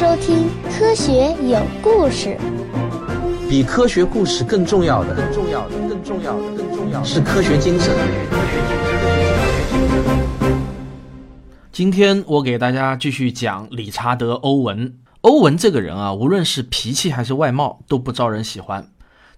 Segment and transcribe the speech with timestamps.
[0.00, 0.46] 收听
[0.78, 2.34] 《科学有故事》。
[3.50, 7.94] 比科学故事更重要的，更重要的，更重要的，更重要的是科学精神。
[11.70, 14.96] 今天我给大家继续讲理查德·欧文。
[15.20, 18.88] 欧文这个人啊，无论是脾气还是外貌，都不招人喜欢。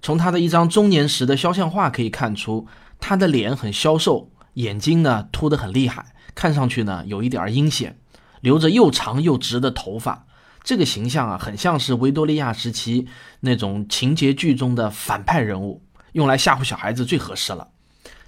[0.01, 2.69] 从他的一张中年时的肖像画可以看出，
[3.01, 7.99] 他的脸很消瘦，眼睛呢凸得很厉害，看上去呢有一点阴险，
[8.41, 10.27] 留着又长又直的头发。
[10.63, 13.09] 这个形象啊，很像是维多利亚时期
[13.41, 17.69] 那种情节剧中的反派人物，用来吓唬小孩子最合适了。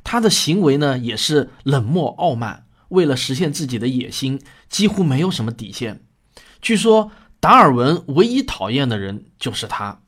[0.02, 6.02] 他的行为呢，也是冷漠傲慢，为了实现自己的野心，几乎没有什么底线。
[6.60, 10.00] 据说达尔文唯一讨厌的人就是他。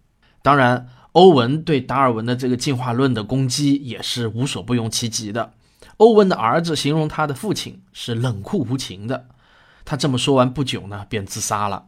[0.43, 5.55] 当然，欧文对达尔文的这个进化论的攻击也是无所不用其极的。
[5.97, 9.29] 欧文的儿子形容他的父亲是冷酷无情的。
[9.85, 11.87] 他这么说完不久呢，便自杀了。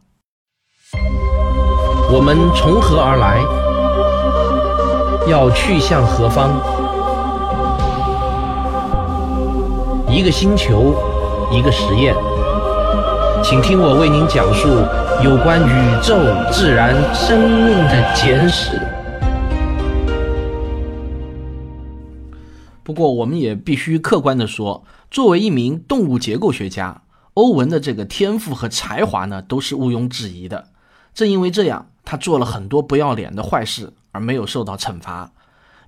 [2.11, 3.39] 我们从何而来？
[5.29, 6.49] 要去向何方？
[10.09, 10.95] 一个星球，
[11.51, 12.15] 一个实验，
[13.43, 14.67] 请听我为您讲述
[15.23, 16.17] 有关宇宙、
[16.51, 18.81] 自然、生命的简史。
[22.81, 27.03] 不过，我们也必须客观地说，作为一名动物结构学家，
[27.35, 30.69] 欧文的这个天赋和才华呢，都是毋庸置疑的。
[31.13, 35.31] 正因为这样，他做了很多不要脸的坏事，而没有受到惩罚。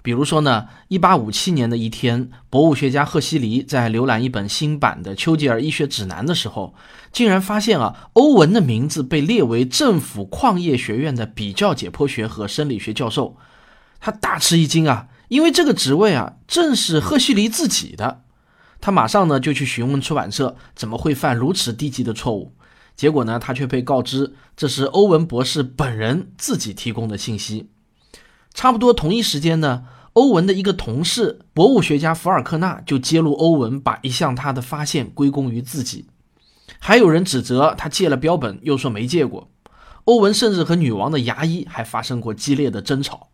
[0.04, 6.76] 比如说呢，一八五七年的一天，博物学家赫西黎在浏览一本新版的丘吉尔医学指南的时候，
[7.12, 13.36] 竟然发现啊，欧文的名字被列为政府矿业学院的比较解剖学和生理学教授。
[14.00, 18.22] 他大吃一惊啊，因为这个职位啊，正是赫西黎自己的。
[18.80, 22.54] 他马上呢就去询问出版社，怎么会犯如此低级的错误？
[23.02, 27.72] 结果呢，他却被告知这是欧文博士本人自己提供的信息。
[28.54, 36.06] 差不多同一时间呢，欧文的一个同事，博物学家福尔克纳就揭露欧文把一项他的发现归功于自己。
[36.78, 39.50] 还有人指责他借了标本，又说没借过。
[40.04, 43.30] 欧文甚至和女王的牙医还发生过激烈的争吵。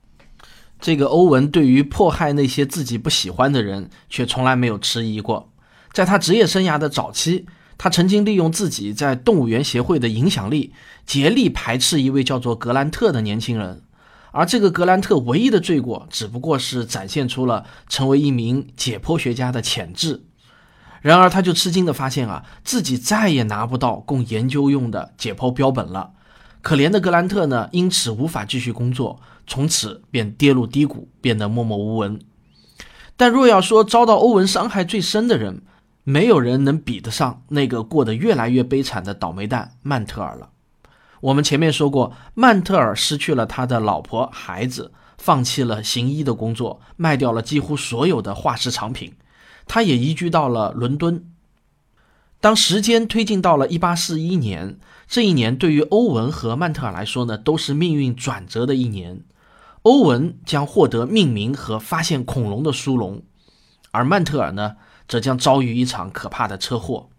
[0.80, 5.52] 这个欧文对于迫害那些自己不喜欢的人，却从来没有迟疑过。
[5.92, 7.46] 在他职业生涯的早期。
[7.78, 10.74] 他曾经利用自己在动物园协会的影响力，
[11.06, 13.84] 竭力排斥一位叫做格兰特的年轻人，
[14.32, 20.24] 而这个格兰特唯一的罪过，只不过是展现出了成为一名解剖学家的潜质。
[21.02, 26.12] 然而，他就吃惊地发现啊，自己再也拿不到供研究用的解剖标本了。
[26.64, 32.20] 可怜的格兰特呢，因此无法继续工作，从此便跌入低谷，变得默默无闻。
[33.16, 35.62] 但若要说遭到欧文伤害最深的人，
[36.10, 40.52] 没有人能比得上那个过得越来越悲惨的倒霉蛋曼特尔了。
[41.20, 49.16] 我们前面说过，曼特尔失去了他的老婆孩子，放弃了行医的工作，卖掉了几乎所有的化石藏品，
[49.68, 51.30] 他也移居到了伦敦。
[52.40, 54.80] 当时间推进到了1841年，
[55.10, 59.26] 这一年对于欧文和曼特尔来说呢，都是命运转折的一年。
[59.82, 63.24] 欧文将获得命名和发现恐龙的殊荣，
[63.92, 64.78] 而曼特尔呢？
[65.08, 67.10] 则将遭遇一场可怕的车祸。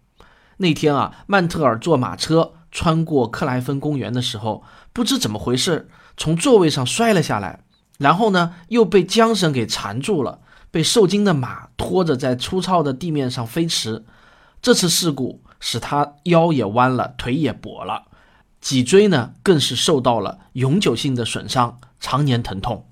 [0.57, 7.61] 那天啊，曼特尔坐马车穿过克莱芬公园的时候，不知怎么回事，从座位上摔了下来，
[7.97, 10.39] 然后呢，又被缰绳给缠住了，
[10.69, 14.03] 被受惊的马拖着在粗糙的地面上飞驰。
[14.61, 18.07] 这次事故使他腰也弯了，腿也跛了，
[18.59, 22.85] 脊椎呢更是受到了永久性的损伤，常年疼痛。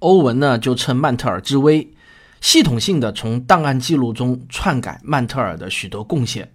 [0.00, 1.94] 欧文呢就趁曼特尔之危。
[2.40, 6.52] 系统性的从档案记录中篡改曼特尔的许多贡献。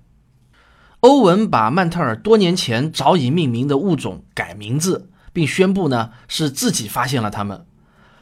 [1.02, 7.66] 欧文把曼特尔多年前早已命名的物种改名字，并宣布呢是自己发现了它们。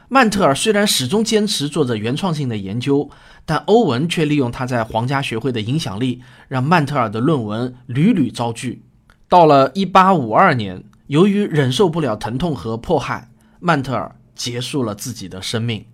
[0.08, 3.08] 曼特尔虽然始终坚持做着原创性的研究，
[3.46, 8.82] 但欧文却利用他在皇家学会的影响力，让曼特尔的论文屡屡遭拒。
[9.28, 15.86] 到了1852年，由于忍受不了疼痛和迫害，曼特尔结束了自己的生命。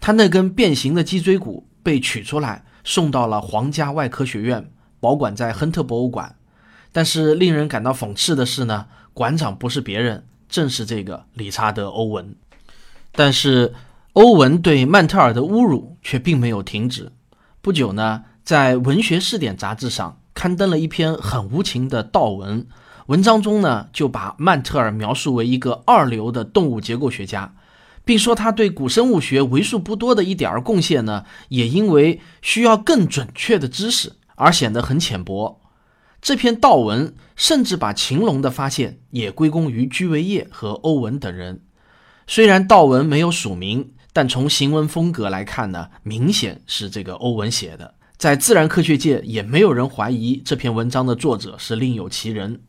[0.00, 6.36] 他那根变形的脊椎骨被取出来，送到了皇家外科学院，保管在亨特博物馆。
[6.90, 12.34] 但是令人感到讽刺的是呢，馆长不是别人，正是这个理查德·欧文。
[13.12, 13.74] 但是
[14.14, 17.12] 欧文对曼特尔的侮辱却并没有停止。
[17.60, 22.66] 不久呢，在《文学试点》杂志上刊登了一篇很无情的悼文，
[23.06, 27.54] 文章中呢就把曼特尔描述为一个二流的动物结构学家。
[28.08, 35.60] 并说他对古生物学为数不多的一点儿贡献呢，也因为需要更准确的知识而显得很浅薄。
[36.22, 41.60] 这篇悼文甚至把秦龙的发现也归功于居维叶和欧文等人。
[42.26, 47.92] 虽然悼文没有署名，但从行文风格来看呢，明显是这个欧文写的。
[48.16, 52.62] 在自然科学界，也没有人怀疑这篇文章的作者是另有其人。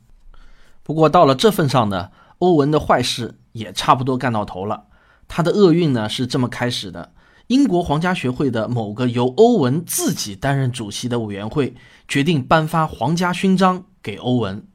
[0.83, 2.09] 不过到了这份上呢，
[2.39, 4.87] 欧文的坏事也差不多干到头了。
[5.29, 7.13] 他的厄运呢是这么开始的。
[7.47, 11.73] 英国皇家学会的某个由欧文自己担任主席的委员会
[12.07, 14.67] 决定颁发皇家勋章给欧文，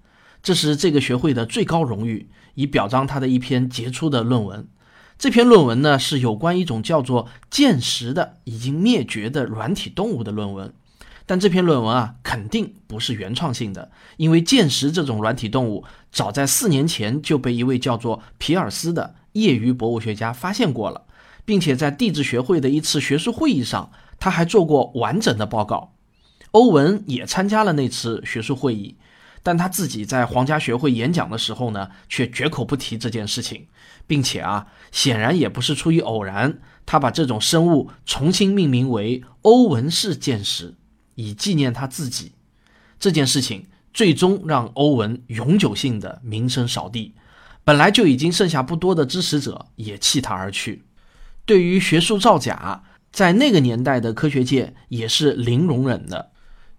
[0.42, 4.66] 这是这个学会的最高荣誉，以表彰他的一篇杰出的论文。
[5.16, 10.74] 这篇论文呢是有关一种叫做剑石的已经灭绝的软体动物的论文，
[11.26, 21.06] 但这篇论文啊肯定不是原创性的，因为剑石这种软体动物早在四年前就被一位叫做皮尔斯的业余博物学家发现过了。
[21.46, 25.92] 并且在地质学会的一次学术会议上，他还做过完整的报告。
[26.52, 28.96] 欧文也参加了那次学术会议，
[29.42, 33.66] 但他自己在皇家学会演讲的时候呢，却绝口不提这件事情，
[34.06, 40.76] 并且啊，显然也不是出于偶然，他把这种生物重新命名为欧文氏剑石，
[41.16, 42.32] 以纪念他自己。
[42.98, 47.14] 这件事情最终让欧文永久性的名声扫地，
[47.64, 50.84] 本来就已经剩下不多的支持者也弃他而去。
[51.46, 56.30] 对于学术造假，在那个年代的科学界也是零容忍的。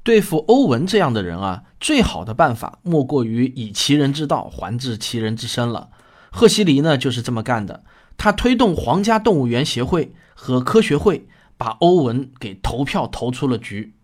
[0.03, 5.89] 对付欧文这样的人啊，最好的办法莫过于以其人之道还治其人之身了。
[6.31, 7.83] 赫西黎呢就是这么干的，
[8.15, 11.27] 他推动皇家动物园协会和科学会
[11.57, 13.95] 把欧文给投票投出了局。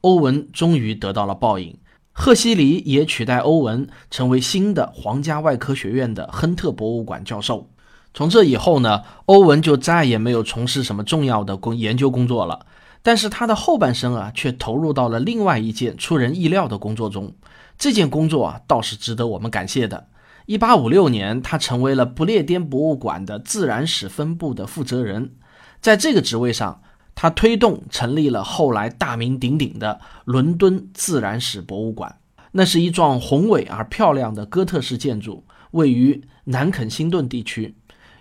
[0.00, 1.78] 欧文终于得到了报应，
[2.16, 7.68] 赫西黎也取代欧文成为新的皇家外科学院的亨特博物馆教授。
[8.14, 12.66] 从这以后呢，欧文就再也没有从事什么重要的工研究工作了。
[13.02, 17.34] 但是他的后半生啊，却投入到了另外一件出人意料的工作中。
[17.76, 20.06] 这件工作啊，倒是值得我们感谢的。
[20.46, 25.32] 一八五六年，他成为了不列颠博物馆的自然史分部的负责人。
[25.80, 26.80] 在这个职位上，
[27.14, 32.18] 他推动成立了后来大名鼎鼎的伦敦自然史博物馆。
[32.52, 37.74] 那是一幢宏伟而漂亮的哥特式建筑，位于南肯辛顿地区。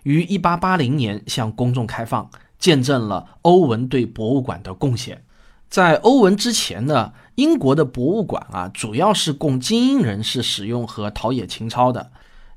[0.03, 5.23] 于1880年向公众开放，见证了欧文对博物馆的贡献。
[5.69, 12.11] 在欧文之前呢，英国的博物馆啊，主要是供精英人士使用和陶冶情操的。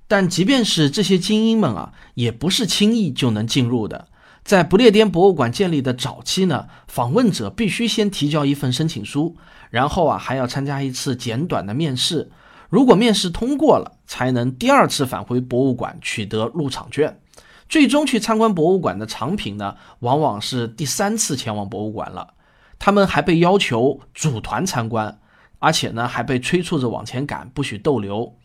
[0.08, 4.08] 但即便是这些精英们啊，也不是轻易就能进入的。
[4.46, 9.36] 在不列颠博物馆建立的早期呢，访问者必须先提交一份申请书，
[9.70, 12.30] 然后啊，还要参加一次简短的面试。
[12.70, 17.20] 如果面试通过了，才能第二次返回博物馆取得入场券。
[17.68, 22.34] 最终去参观博物馆的藏品呢，往往是第三次前往博物馆了。
[22.78, 25.18] 他们还被要求组团参观，
[25.58, 28.36] 而且呢还被催促着往前赶，不许逗留。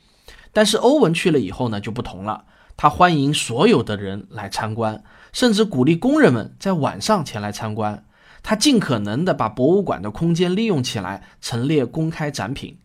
[0.51, 2.45] 但是欧文去了以后呢就不同了，
[2.75, 8.05] 他欢迎所有的人来参观，甚至鼓励工人们在晚上前来参观。
[8.43, 12.77] 他尽可能的把博物馆的空间利用起来，陈列公开展品。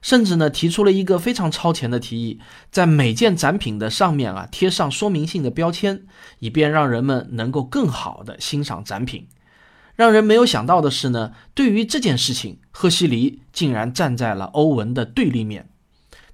[0.00, 2.38] 甚至呢，提出了一个非常超前的提议，
[2.70, 6.04] 在每件展品的上面啊贴上说明性的标签，
[6.38, 9.26] 以便让人们能够更好的欣赏展品。
[9.96, 15.68] 让人没有想到的是呢，对于这件事情，赫西黎竟然站在了欧文的对立面。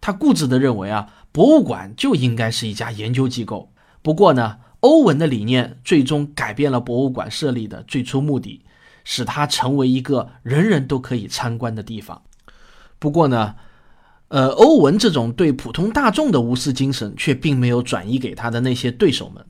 [0.03, 3.73] 他固执地认为啊，博物馆就应该是一家研究机构。
[4.03, 8.61] 不过呢，欧文的理念最终改变了博物馆设立的最初目的，
[9.03, 12.21] 使它成为一个人人都可以参观的地方。
[12.99, 13.55] 不过呢，
[14.29, 19.43] 呃，欧文这种对普通大众的无私精神却并没有转移给他的那些对手们。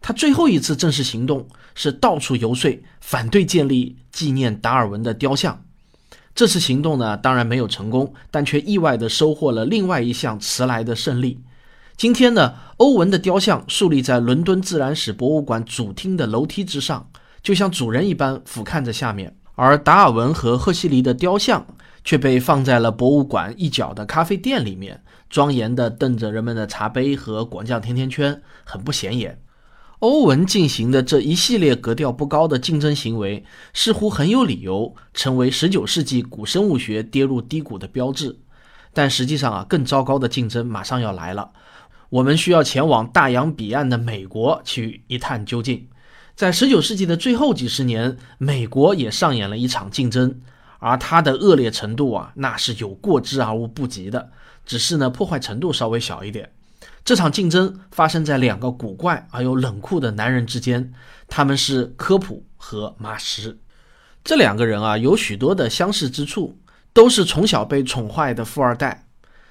[0.00, 5.62] 他最后一次正式行动是到处游说，反对建立纪念达尔文的雕像。
[6.34, 11.40] 这次行动呢，当然没有成功，但却意外地收获了另外一项迟来的胜利。
[11.98, 17.10] 今天呢，欧文的雕像竖立在伦敦自然史博物馆主厅的楼梯之上，
[17.42, 19.36] 就像主人一般俯瞰着下面。
[19.56, 21.66] 而达尔文和赫胥黎的雕像
[22.04, 29.42] 却被放在了博物馆一角的咖啡店里面，庄严地瞪着人们的茶杯和果酱甜甜圈，很不显眼。
[29.98, 38.38] 欧文进行的这一系列格调不高的竞争行为，似乎很有理由成为19世纪古生物学跌入低谷的标志。
[38.94, 41.50] 但实际上啊，更糟糕的竞争马上要来了。
[42.10, 45.88] 我们需要前往大洋彼岸的美国去一探究竟。
[46.34, 50.40] 在十九世纪的最后几十年，美国也上演了一场竞争，
[50.78, 54.30] 而它的恶劣程度啊，那是有过之而无不及的。
[54.64, 56.52] 只是呢，破坏程度稍微小一点。
[57.04, 60.92] 这场竞争发生在两个古怪而又冷酷的男人之间，
[61.26, 63.58] 他们是科普和马什。
[64.22, 66.56] 这两个人啊，有许多的相似之处，
[66.92, 69.07] 都是从小被宠坏的富二代，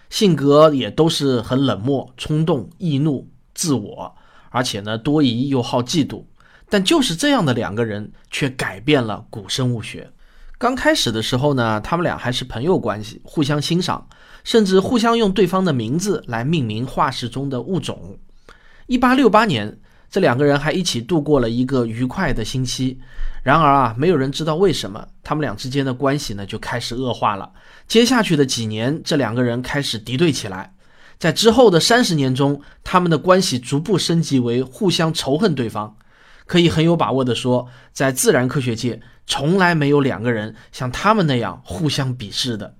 [0.09, 4.15] 性格也都是很冷漠、冲动、易怒、自我，
[4.49, 6.23] 而且呢多疑又好嫉妒。
[6.69, 10.11] 但就是这样的两个人，却改变了古生物学。
[10.57, 14.07] 刚开始的时候呢，他们俩还是朋友关系，互相欣赏，
[14.43, 18.17] 甚至互相用对方的名字来命名化石中的物种。
[18.87, 22.99] 一八六八年，这两个人还一起度过了一个愉快的星期。
[23.43, 27.51] 然而啊，没有人知道为什么他们俩之间的关系呢就开始恶化了。
[27.87, 30.73] 接下去的几年，这两个人开始敌对起来。
[31.17, 35.95] 在之后的三十年中，他们的关系逐步升级为互相仇恨对方。
[36.45, 42.75] 可以很有把握地说，在自然科学界，从来没有两个人像他们那样互相鄙视的。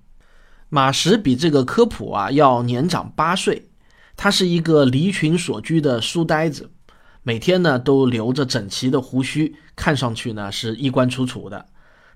[0.69, 3.69] 马什比这个科普啊要年长八岁，
[4.15, 6.69] 他是一个离群所居的书呆子，
[7.27, 11.65] 每天呢都留着整齐的胡须，看上去呢是衣冠楚楚的。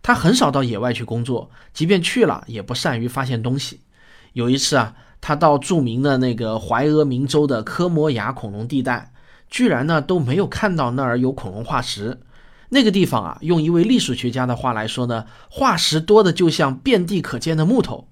[0.01, 3.82] 他很少到野外去工作，即便去了，也不善于发现东西。
[4.32, 9.12] 有一次啊，他到著名的那个怀俄明州的科摩崖恐龙地带。
[9.50, 12.22] 居然呢都没有看到那儿有恐龙化石，
[12.70, 18.08] 那个地方啊，用一位历史学家的话来说呢，化石多的就像遍地可见的木头。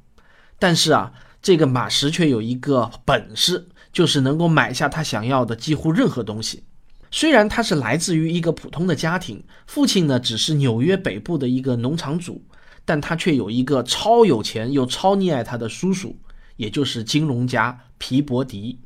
[0.60, 6.66] 但是啊，这个马什却有一个本事，就是能够买下他想要的几乎任何东西。
[7.12, 12.44] 虽然他是来自于一个普通的家庭，父亲呢只是纽约北部的一个农场主，
[12.86, 16.16] 但他却有一个超有钱又超溺爱他的叔叔，
[16.56, 18.80] 也就是金融家皮伯迪。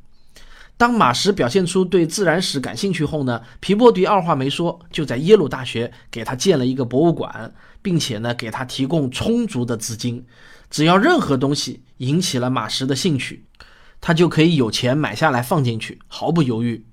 [0.76, 10.26] 当马什表现出对自然史感兴趣后呢，皮博迪二话没说，就在耶鲁大学给他建了一个博物馆，并且呢给他提供充足的资金。
[10.70, 13.44] 只要任何东西引起了马什的兴趣，
[14.00, 16.84] 他就可以有钱买下来放进去，毫不犹豫。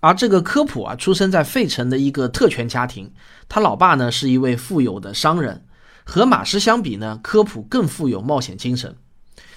[0.00, 3.12] 而这个科普啊，出生在费城的一个特权家庭，
[3.48, 5.64] 他老爸呢是一位富有的商人。
[6.04, 8.96] 和马斯相比呢，科普更富有冒险精神。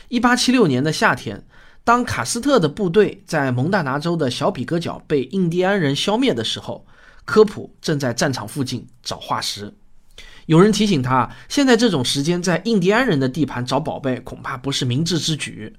[0.09, 1.45] 一八七六年的夏天。
[1.85, 6.85] 当卡斯特的部队在蒙大拿州的小比戈角被印第安人消灭的时候，
[7.25, 9.73] 科普正在战场附近找化石。
[10.45, 15.75] 有人提醒他，现在这种时间在印第安人的地盘找宝贝恐怕不是明智之举。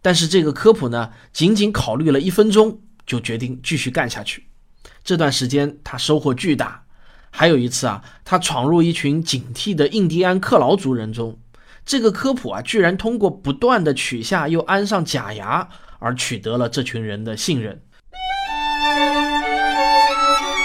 [0.00, 4.46] 但是这个科普呢，仅仅考虑了一分钟，就决定继续干下去。
[5.02, 6.84] 这段时间他收获巨大。
[7.32, 11.36] 还有一次啊，他闯入一群警惕的印第安克劳族人中。
[11.84, 17.82] 这个科普啊，居然通过不断的取下又安上假牙，而取得了这群人的信任。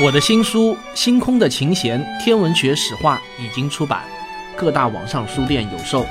[0.04, 4.04] 我的新书《星空的琴弦：天文学史话》已经出版，
[4.56, 6.06] 各大网上书店有售。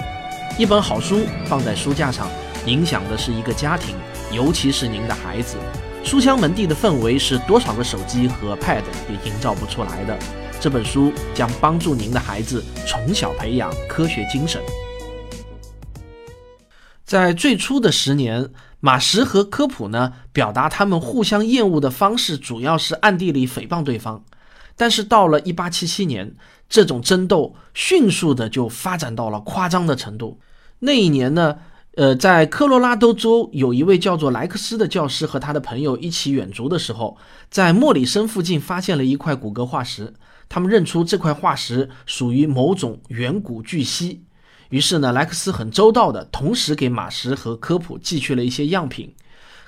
[0.58, 2.28] 一本好书放在书架上，
[2.66, 3.94] 影响的是一个家庭，
[4.32, 5.56] 尤其是您的孩子。
[6.04, 10.16] 书香门第的氛围是多少个手机和 Pad 也营造不出来的。
[10.60, 14.60] 这本书将帮助您的孩子从小培养科学精神。
[17.04, 24.24] 在最初的十年，马什和科普呢，表达他们互相厌恶的方式，主要是暗地里诽谤对方。
[24.76, 26.34] 但是到了1877年，
[26.68, 30.38] 这种争斗迅速的就发展到了夸张的程度。
[30.80, 31.56] 那一年呢，
[31.96, 37.16] 呃，在科罗拉多州有一位叫做莱克斯的教师和他的朋友一起远足的时候，
[37.50, 40.12] 在莫里森附近发现了一块骨骼化石，
[40.48, 44.24] 他们认出这块化石属于某种远古巨蜥。
[44.70, 49.14] 于是呢，莱克斯很周到的同时给马什和科普寄去了一些样品。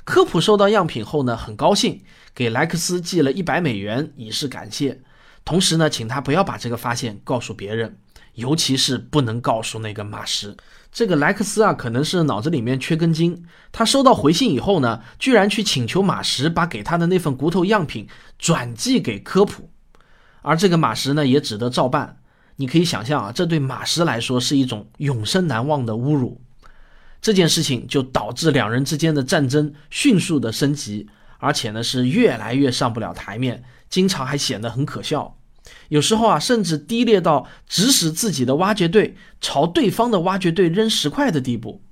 [0.02, 2.02] 科普收到样品后呢，很高兴，
[2.35, 5.00] 给莱克斯寄了一百美元以示感谢。
[5.45, 7.99] 同时呢，请他不要把这个发现告诉别人，
[8.35, 10.56] 尤其是不能告诉那个马什。
[10.96, 13.44] 这个莱克斯啊，可能是脑子里面缺根筋。
[13.70, 19.68] 他收到回信以后呢，居然去请求马什把给他的那份骨头样品转寄给科普，
[20.40, 22.16] 而这个马什呢，也只得照办。
[22.56, 26.40] 你可以想象啊，这对马什来说是一种永生难忘的侮辱。
[27.20, 35.36] 这件事情就导致两人之间的战争迅速的升级，而且呢是越来越上不了台面，经常还显得很可笑。
[35.88, 41.82] 有时候啊，甚至低劣到指使自己的挖掘队朝对方的挖掘队扔石块的地步。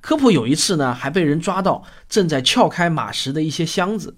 [0.00, 4.16] 科普有一次呢，还被人抓到正在撬开马什的一些箱子，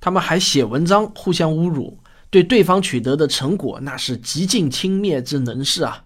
[0.00, 1.98] 他们还写文章互相侮辱。
[2.30, 6.02] 对对方取得的成果，那是极尽轻蔑之能事啊！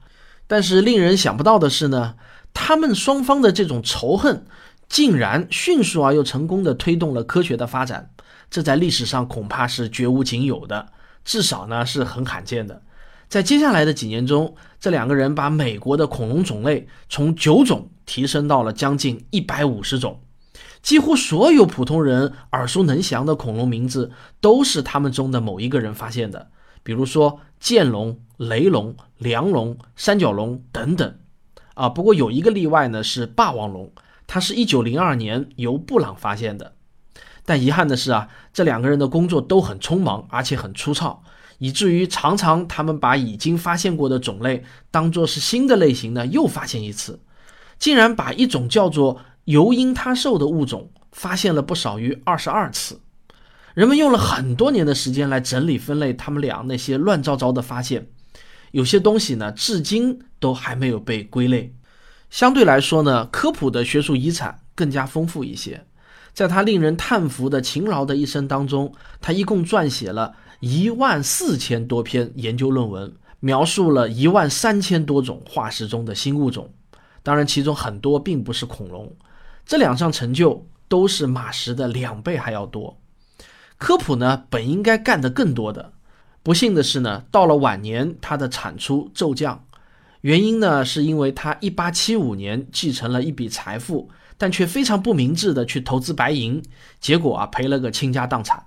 [0.46, 2.16] 但是令人想不到的是呢，
[2.52, 4.44] 他们双方的这种仇恨，
[4.90, 8.10] 竟然迅速而又成功的推动了科学的发展，
[8.50, 10.92] 这在历史上恐怕是绝无仅有的，
[11.28, 12.80] 至少呢是很罕见的。
[13.28, 20.20] 在接下来的几年中，这两个人把美国的恐龙种类从九种提升到了将近一百五十种。
[20.80, 26.48] 几乎所有普通人耳熟能详的恐龙名字，都是他们中的某一个人发现的。
[26.82, 31.18] 比如说剑龙、雷龙、梁龙、三角龙等等。
[31.74, 31.90] 啊。
[31.90, 33.92] 不过有一个例外呢，是霸王龙，
[34.26, 36.72] 它是一九零二年由布朗发现的。
[37.48, 41.22] 但遗憾的是啊，这两个人的工作都很匆忙，而且很粗糙，
[41.56, 47.20] 以至于常常他们把已经发现过的种类当做是新的类型呢又发现一次，
[47.78, 53.00] 竟然把一种叫做尤因他兽的物种发现了不少于二十二次。
[53.72, 58.08] 人们用了很多年的时间来整理分类他们俩那些乱糟糟的发现，
[58.72, 61.74] 有些东西呢至今都还没有被归类。
[62.28, 65.86] 相对来说呢，科普的学术遗产更加丰富一些。
[66.38, 76.72] 在他令人叹服的勤劳的一生当中，他一共撰写了一万四千多篇研究论文，描述了一万三千多种化石中的新物种。
[77.24, 79.12] 当然，其中很多并不是恐龙。
[79.66, 82.96] 这两项成就都是马石的两倍还要多。
[83.76, 85.90] 科普呢，本应该干得更多的，
[86.44, 89.64] 不幸的是呢，到了晚年，他的产出骤降。
[90.20, 94.08] 原因呢，是因为他一八七五年继承了一笔财富。
[94.38, 96.62] 但却非常不明智的去投资白银，
[96.98, 98.64] 结果啊赔了个倾家荡产。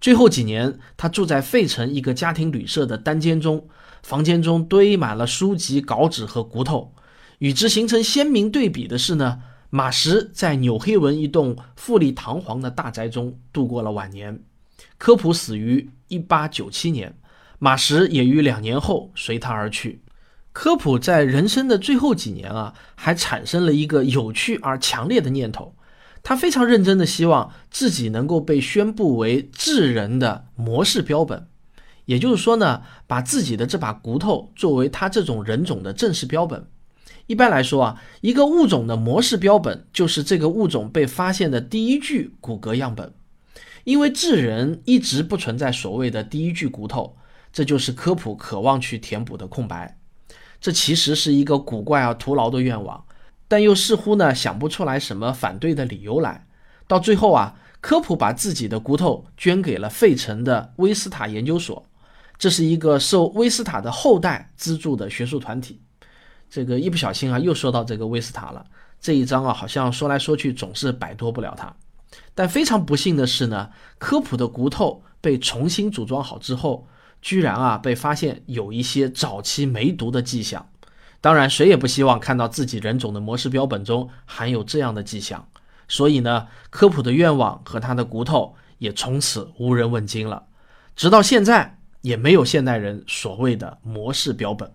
[0.00, 3.68] 最后几年，他住在费城一个家庭旅社的单间中，
[4.02, 6.94] 房间中堆满了书籍、稿纸和骨头。
[7.40, 14.42] 与之形成鲜明对比的是呢，马什在纽黑文一栋富丽堂皇的大宅中度过了晚年。
[14.96, 17.18] 科普死于1897年，
[17.58, 20.00] 马什也于两年后随他而去。
[20.52, 25.74] 科普在人生的最后几年啊，还产生了一个有趣而强烈的念头。
[26.22, 31.46] 他非常认真的希望自己能够被宣布为智人的模式标本，
[32.04, 36.66] 也就是说呢，把自己的这把骨头作为他这种人种的正式标本。
[37.26, 43.14] 一般来说啊，一个物种的模式标本就是这个物种被发现的第一具骨骼样本。
[43.84, 47.16] 因为智人一直不存在所谓的第一具骨头，
[47.50, 49.99] 这就是科普渴望去填补的空白。
[50.60, 53.04] 这其实是一个古怪而徒劳的愿望，
[53.48, 56.46] 但又似乎呢想不出来什么反对的理由来。
[56.86, 61.86] 到最后啊，科普把自己的骨头捐给了费城的威斯塔研究所，
[62.36, 65.80] 这是一个受威斯塔的后代资助的学术团体。
[66.50, 68.64] 这个一不小心啊，又说到这个威斯塔了。
[69.00, 71.74] 这一章啊，好像说来说去总是摆脱不了他。
[72.34, 76.86] 但非常不幸的是呢，科普的骨头被重新组装好之后。
[77.22, 80.68] 居然啊，被发现有一些早期梅毒的迹象。
[81.20, 85.46] 当然，谁也不希望看到自己人种的模式标本中含有这样的迹象。
[85.86, 90.44] 所以呢，科普的愿望和他的骨头也从此无人问津了。
[90.96, 94.72] 直到现在，也没有现代人所谓的模式标本。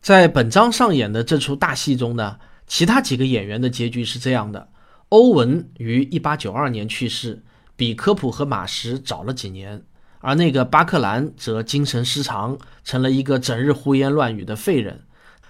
[0.00, 4.68] 在本章上演的这出大戏中呢，其他几个演员的结局是这样的：
[5.08, 7.42] 欧文于1892年去世，
[7.74, 9.82] 比科普和马什早了几年。
[10.20, 15.02] 而那个巴克兰则精神失常，成了一个整日胡言乱语的废人，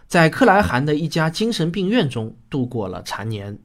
[0.06, 3.58] 在克莱韩的一家精神病院中度过了残年。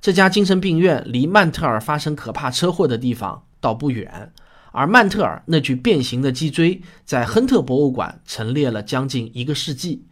[0.00, 4.32] 这家精神病院离曼特尔发生可怕车祸的地方倒不远，
[4.72, 10.06] 而曼特尔那具变形的脊椎在亨特博物馆陈列了将近一个世纪，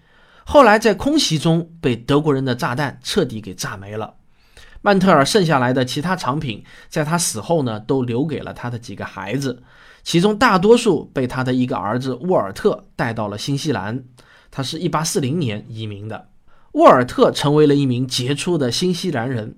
[0.44, 4.14] 后来在空袭中被德国人的炸弹彻底给炸没了。
[4.80, 9.62] 曼特尔剩下来的其他藏品，在他死后呢，都留给了他的几个孩子。
[10.02, 14.04] 其中大多数被他的一个儿子沃尔特带到了新西兰，
[14.50, 16.28] 他是一八四零年移民的。
[16.72, 19.56] 沃尔特成为了一名杰出的新西兰人，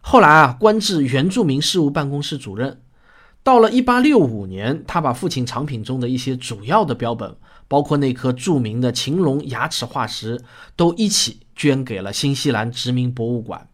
[0.00, 2.82] 后来啊官至原住民事务办公室主任。
[3.44, 7.34] 到了一八六五年，他把父亲藏品中的一些主要的标本，
[7.66, 10.42] 包括那颗著名的禽龙牙齿化石，
[10.76, 13.68] 都一起捐给了新西兰殖民博物馆，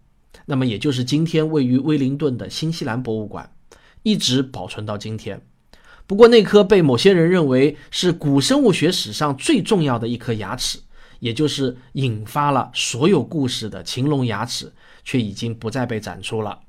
[0.46, 3.50] 那么也就是今天位于威灵顿的新西兰博物馆，
[4.02, 5.42] 一直保存到今天。
[6.06, 10.78] 不过，那颗被某些人认为是古生物学史上最重要的一颗牙齿，
[11.18, 14.70] 也就是引发了所有故事的禽龙牙齿，
[15.02, 16.60] 却已经不再被展出了。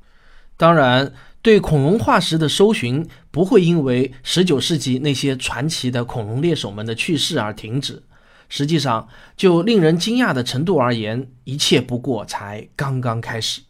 [0.56, 8.02] 当然，对恐龙化石的搜寻不会因为19世纪那些传奇的恐龙猎手们的去世而停止。
[8.48, 13.64] 实际上，就令人惊讶的程度而言，一切不过才刚刚开始。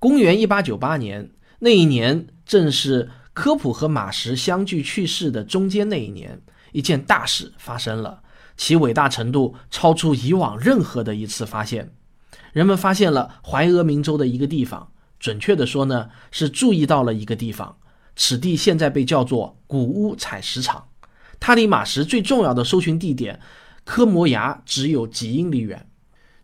[0.00, 3.08] 公元1898年，那一年正是。
[3.36, 6.40] 科普和马什相继去世的中间那一年，
[6.72, 8.22] 一件大事发生了，
[8.56, 11.92] 其伟大程度超出以往任何的一次发现。
[12.54, 17.76] 人们发现了怀俄明州的一个地方，准确的说呢，是注意到了一个地方。
[18.16, 20.88] 此地现在被叫做古屋采石场，
[21.38, 23.38] 它离马什最重要的搜寻地点
[23.84, 25.86] 科摩崖只有几英里远。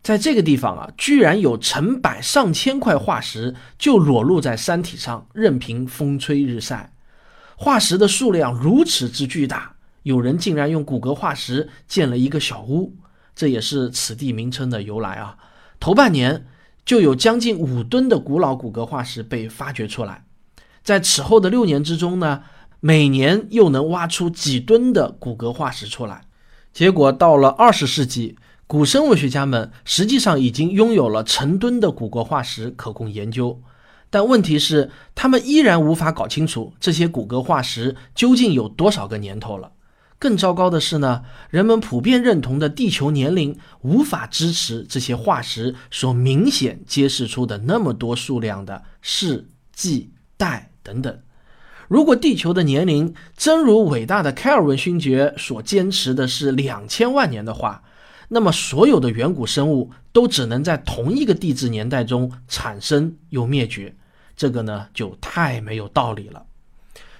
[0.03, 6.93] 在这个地方啊，居然有成百上千块化石就裸露在山体上，任凭风吹日晒。
[7.57, 12.97] 化石的数量如此之巨大，有人竟然用骨骼化石建了一个小屋，
[13.37, 15.37] 这也是此地名称的由来啊。
[15.79, 16.47] 头半年
[16.85, 20.25] 就有将近五吨的古老骨骼化石被发掘出来，
[20.83, 22.43] 在此后的六年之中呢，
[22.81, 26.23] 每年又能挖出几吨的骨骼化石出来。
[26.73, 28.37] 结果到了二十世纪，
[28.73, 33.61] 古生物学家们实际上已经拥有了成吨的骨骼化石可供研究。
[34.09, 39.73] 但问题是，他们依然无法搞清楚这些骨骼化石究竟有多少个年头了。
[40.19, 51.19] 更糟糕的是呢，人们普遍认同的地球年龄无法支持这些化石所明显揭示出的那么多数量的世纪代等等。
[51.89, 57.83] 如果地球的年龄真如伟大的开尔文勋爵所坚持的是两千万年的话，
[58.35, 63.95] 那么，所有的远古生物都只能在同一个地质年代中产生又灭绝。
[64.35, 66.47] 这个呢就太没有道理了。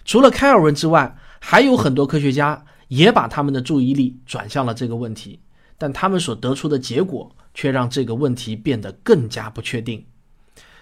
[0.07, 5.39] 除了开尔文之外，还有很多科学家也把他们的注意力转向了这个问题，
[5.77, 10.03] 但他们所得出的结果却让这个问题变得更加不确定。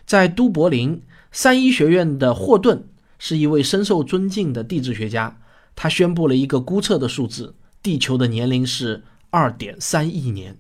[0.07, 2.85] 在都柏林三一学院的霍顿
[3.19, 5.41] 是一位深受尊敬的地质学家，
[5.75, 10.57] 他宣布了一个估测的数字：地球的年龄是二点三亿年。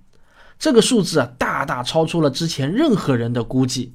[0.58, 3.94] 这个数字啊，大大超出了之前任何人的估计。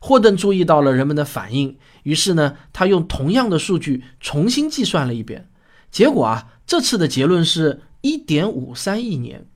[0.00, 5.48] 霍顿注意到了人们的反应，于是呢，他用同样的数据重新计算了一遍，
[5.92, 9.46] 结果啊，这次的结论是1.53亿年。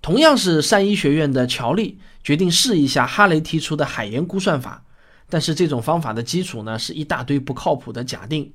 [0.00, 4.84] 同样是三一学院的乔利决定试一下哈雷提出的海盐估算法，
[5.28, 8.52] 但是这种方法的基础呢是一大堆不靠谱的假定。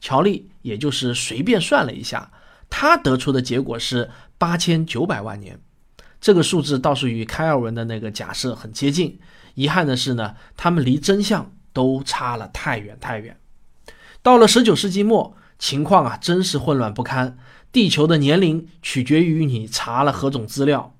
[0.00, 2.32] 乔利也就是随便算了一下，
[2.70, 5.58] 他得出的结果是8900万年，
[6.20, 9.18] 这个数字倒是与开尔文的那个假设很接近。
[9.54, 13.36] 遗憾的是呢，他们离真相都差了太远太远。
[14.22, 17.38] 到了十九世纪末，情况啊真是混乱不堪。
[17.70, 20.94] 地球的年龄取决于你查了何种资料，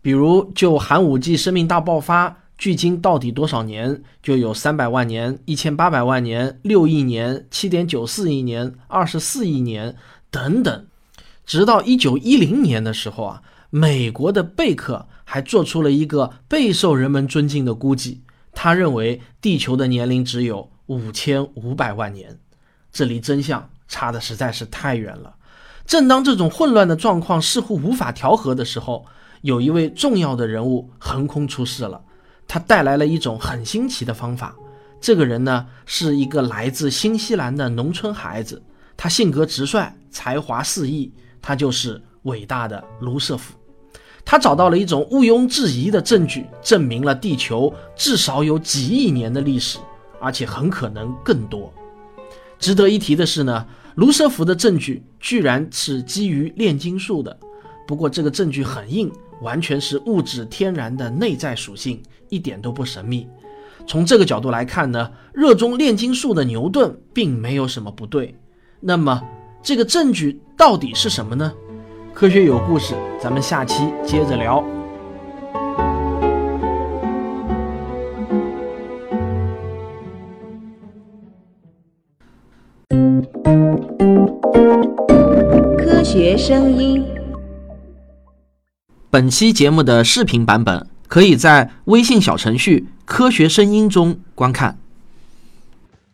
[0.00, 4.02] 比如就寒武纪生命大爆发，距今到底多少年？
[4.22, 9.96] 就有三百万年、一千八百万年、六亿年、七点九四亿年、二十四亿年
[10.30, 10.86] 等等。
[11.50, 15.08] 直到一九一零年的时候啊，美国的贝克。
[15.24, 22.36] 还做出了一个备受人们尊敬的估计，他认为地球的年龄只有五千五百万年，
[22.90, 25.36] 这离真相差的实在是太远了。
[25.86, 29.06] 正当这种混乱的状况似乎无法调和的时候，
[29.42, 32.02] 有一位重要的人物横空出世了，
[32.48, 34.56] 他带来了一种很新奇的方法。
[35.00, 38.60] 这个人呢，是一个来自新西兰的农村孩子，
[38.96, 43.54] 他性格直率，才华四溢，他就是伟大的卢瑟福。
[44.24, 49.78] 他找到了一种毋庸置疑的证据，证明了地球至少有几亿年的历史，
[50.20, 51.72] 而且很可能更多。
[52.58, 57.36] 值得一提的是呢，卢瑟福的证据居然是基于炼金术的。
[57.86, 63.26] 不过这个证据很硬，完全是物质天然的内在属性，一点都不神秘。
[63.86, 68.38] 从这个角度来看呢，热衷炼金术的牛顿并没有什么不对。
[68.78, 69.20] 那么
[69.62, 71.52] 这个证据到底是什么呢？
[72.14, 74.64] 科学有故事，咱们下期接着聊。
[85.76, 87.04] 科学声音。
[89.10, 94.78] 本期节目的视频版本可以在微信小程序“科学声音”中观看。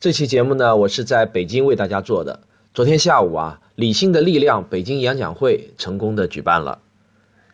[0.00, 2.40] 这期节目呢，我是在北京为大家做的。
[2.76, 3.58] 昨天下午啊。
[3.74, 6.80] 理性的力量北京演讲会成功的举办了，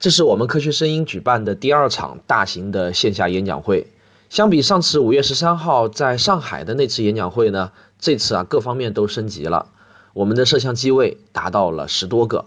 [0.00, 3.86] 这是我们科学声音举办的第二场大型的线下演讲会。
[4.30, 9.68] 相比上次五月十三号在上海的那次演讲会呢，这次啊各方面都升级了。
[10.12, 12.46] 我们的摄像机位达到了十多个，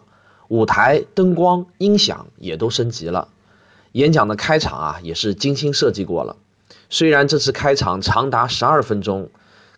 [0.50, 3.30] 舞台、灯光、音响也都升级了。
[3.94, 6.36] 演讲的开场啊也是精心设计过了。
[6.90, 9.30] 虽然这次开场长达十二分钟，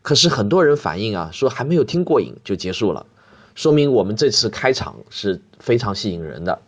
[0.08, 3.06] 可是很多人反映啊说还没有听过瘾就结束了。
[3.56, 6.62] 说明我们这次开场是非常吸引人的。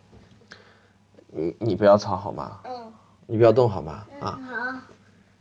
[1.32, 2.58] 你你不要吵好吗？
[2.64, 2.92] 嗯。
[3.26, 4.04] 你不要动好吗？
[4.20, 4.38] 啊。
[4.46, 4.80] 好。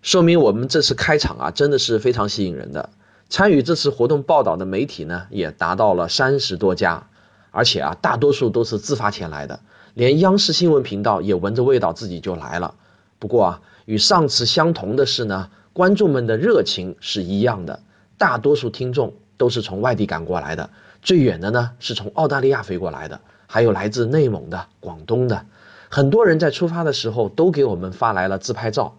[0.02, 2.90] 说明我们这次开场啊，真的是非常吸引人的。
[3.28, 7.10] 参与这次活动报道的媒体呢，也达到了三十多家，
[7.52, 9.60] 而且啊，大多数都是自发前来的，
[9.94, 12.76] 连央视新闻频道也闻着味道自己就来了。
[13.20, 17.82] 不过啊，与上次相同的是呢，观众们的热情是一样的，
[18.20, 20.70] 大多数听众都是从外地赶过来的。
[21.02, 25.46] 最远的呢，是从澳大利亚飞过来的，还有来自内蒙的、广东的，
[25.90, 28.98] 很多人在出发的时候都给我们发来了自拍照。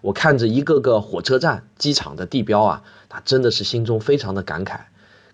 [0.00, 4.78] 我看着一个个火车站、机场的地标啊，他真的是心中非常的感慨。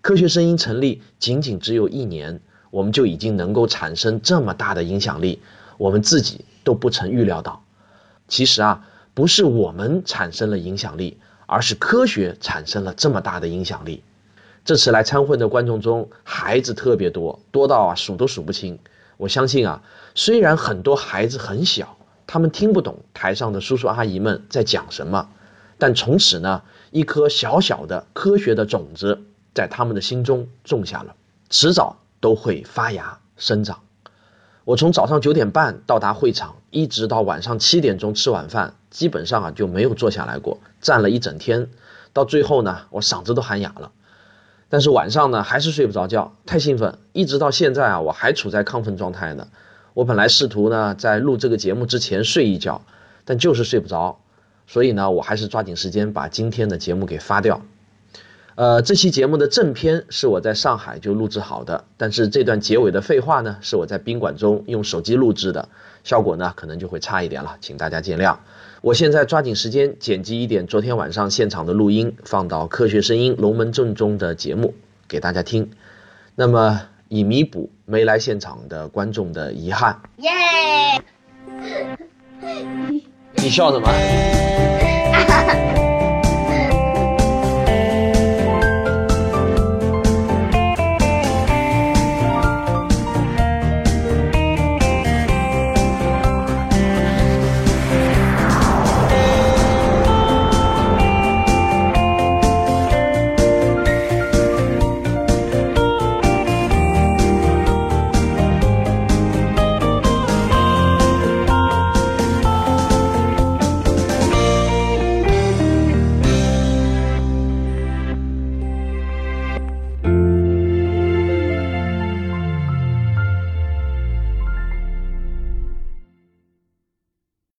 [0.00, 5.42] 科学声音成立仅仅只有一年，我们就已经能够产生这么大的影响力，
[5.76, 7.62] 我们自己都不曾预料到。
[8.26, 14.02] 其实啊，不是我们产生了影响力，而是科学产生了这么大的影响力。
[14.64, 18.78] 这次来参会的观众中，孩子特别多，多到啊数都数不清。
[19.16, 19.82] 我相信啊，
[20.14, 25.28] 虽然很多孩子很小，他们听不懂台上的叔叔阿姨们在讲什么，
[25.78, 29.22] 但从此呢，一颗小小的科学的种子
[29.54, 31.14] 在他们的心中种下了，
[31.48, 33.85] 迟早都会发芽生长。
[34.66, 41.70] 我从早上九点半到达会场，一直到晚上七点钟吃晚饭，基本上啊就没有坐下来过，站了一整天，
[42.12, 43.92] 到最后呢，我嗓子都喊哑了。
[44.68, 49.46] 但是晚上呢，还是睡不着觉，太兴奋，一直到现在啊，我还处在亢奋状态呢。
[49.94, 52.82] 我本来试图呢，在录这个节目之前睡一觉，
[53.24, 54.18] 但就是睡不着，
[54.66, 57.62] 所以呢，我还是抓紧时间把今天的节目给发掉。
[58.56, 65.68] 呃，这期节目的正片是我在上海就录制好的，但是这段结尾的废话呢，是我在宾馆中用手机录制的，
[66.04, 68.38] 效果呢可能就会差一点了，请大家见谅。
[68.80, 74.72] 我现在抓紧时间剪辑一点昨天晚上现场的录音，放到《科学声音》龙门阵中的节目
[75.06, 75.70] 给大家听。
[76.34, 80.00] 那么，以弥补没来现场的观众的遗憾。
[80.16, 80.30] 耶！
[83.36, 83.86] 你笑什么？